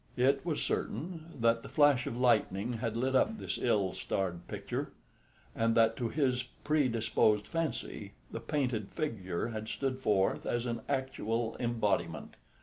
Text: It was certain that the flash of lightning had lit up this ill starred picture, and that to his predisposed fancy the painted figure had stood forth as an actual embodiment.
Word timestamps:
It 0.17 0.43
was 0.43 0.63
certain 0.63 1.25
that 1.41 1.61
the 1.61 1.69
flash 1.69 2.07
of 2.07 2.17
lightning 2.17 2.73
had 2.73 2.97
lit 2.97 3.15
up 3.15 3.37
this 3.37 3.59
ill 3.59 3.93
starred 3.93 4.47
picture, 4.47 4.93
and 5.55 5.75
that 5.75 5.95
to 5.97 6.09
his 6.09 6.41
predisposed 6.63 7.45
fancy 7.45 8.13
the 8.31 8.39
painted 8.39 8.89
figure 8.89 9.49
had 9.49 9.69
stood 9.69 9.99
forth 9.99 10.43
as 10.47 10.65
an 10.65 10.81
actual 10.89 11.55
embodiment. 11.59 12.35